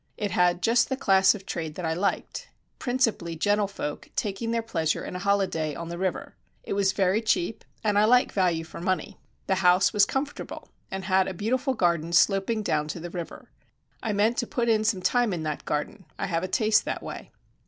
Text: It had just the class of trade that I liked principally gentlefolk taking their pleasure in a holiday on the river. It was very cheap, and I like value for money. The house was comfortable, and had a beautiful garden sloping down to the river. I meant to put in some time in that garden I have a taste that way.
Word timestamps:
It 0.17 0.31
had 0.31 0.63
just 0.63 0.89
the 0.89 0.97
class 0.97 1.35
of 1.35 1.45
trade 1.45 1.75
that 1.75 1.85
I 1.85 1.93
liked 1.93 2.49
principally 2.79 3.35
gentlefolk 3.37 4.09
taking 4.15 4.49
their 4.49 4.63
pleasure 4.63 5.05
in 5.05 5.15
a 5.15 5.19
holiday 5.19 5.75
on 5.75 5.89
the 5.89 5.97
river. 5.99 6.35
It 6.63 6.73
was 6.73 6.91
very 6.91 7.21
cheap, 7.21 7.63
and 7.83 7.99
I 7.99 8.05
like 8.05 8.31
value 8.31 8.63
for 8.63 8.81
money. 8.81 9.19
The 9.45 9.53
house 9.61 9.93
was 9.93 10.07
comfortable, 10.07 10.69
and 10.89 11.03
had 11.03 11.27
a 11.27 11.35
beautiful 11.35 11.75
garden 11.75 12.13
sloping 12.13 12.63
down 12.63 12.87
to 12.87 12.99
the 12.99 13.11
river. 13.11 13.51
I 14.01 14.11
meant 14.11 14.37
to 14.37 14.47
put 14.47 14.69
in 14.69 14.83
some 14.83 15.03
time 15.03 15.33
in 15.33 15.43
that 15.43 15.65
garden 15.65 16.05
I 16.17 16.25
have 16.25 16.41
a 16.41 16.47
taste 16.47 16.83
that 16.85 17.03
way. 17.03 17.29